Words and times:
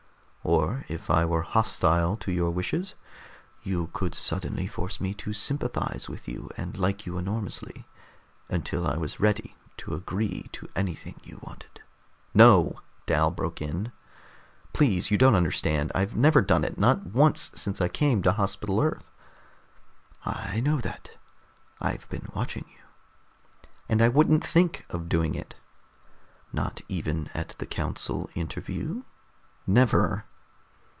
Or 0.43 0.85
if 0.89 1.11
I 1.11 1.23
were 1.23 1.43
hostile 1.43 2.17
to 2.17 2.31
your 2.31 2.49
wishes, 2.49 2.95
you 3.61 3.91
could 3.93 4.15
suddenly 4.15 4.65
force 4.65 4.99
me 4.99 5.13
to 5.13 5.33
sympathize 5.33 6.09
with 6.09 6.27
you 6.27 6.49
and 6.57 6.75
like 6.79 7.05
you 7.05 7.19
enormously, 7.19 7.85
until 8.49 8.87
I 8.87 8.97
was 8.97 9.19
ready 9.19 9.55
to 9.77 9.93
agree 9.93 10.49
to 10.53 10.67
anything 10.75 11.21
you 11.23 11.39
wanted" 11.43 11.81
"No," 12.43 12.79
Dal 13.05 13.29
broke 13.29 13.61
in. 13.61 13.91
"Please, 14.73 15.11
you 15.11 15.17
don't 15.17 15.35
understand! 15.35 15.91
I've 15.93 16.15
never 16.15 16.41
done 16.41 16.63
it, 16.63 16.75
not 16.75 17.05
once 17.05 17.51
since 17.53 17.79
I 17.79 17.87
came 17.87 18.23
to 18.23 18.31
Hospital 18.31 18.81
Earth." 18.81 19.11
"I 20.25 20.59
know 20.59 20.77
that. 20.79 21.11
I've 21.79 22.09
been 22.09 22.31
watching 22.33 22.65
you." 22.67 23.69
"And 23.87 24.01
I 24.01 24.07
wouldn't 24.07 24.43
think 24.43 24.87
of 24.89 25.07
doing 25.07 25.35
it." 25.35 25.53
"Not 26.51 26.81
even 26.89 27.29
at 27.35 27.49
the 27.59 27.67
council 27.67 28.27
interview?" 28.33 29.03
"Never!" 29.67 30.25